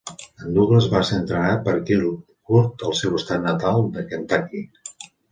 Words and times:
En 0.43 0.53
Douglas 0.53 0.85
va 0.93 1.01
ser 1.09 1.17
entrenat 1.17 1.59
per 1.67 1.75
Killer 1.89 2.13
Kurt 2.51 2.85
al 2.87 2.95
seu 3.01 3.19
estat 3.19 3.43
natal 3.49 3.85
de 3.99 4.07
Kentucky. 4.15 4.63